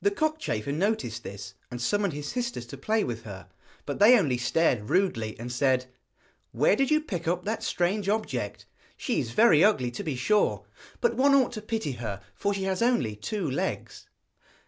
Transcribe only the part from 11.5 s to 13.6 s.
to pity her for she has only two